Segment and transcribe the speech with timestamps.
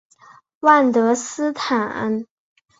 [0.61, 2.25] 万德斯坦。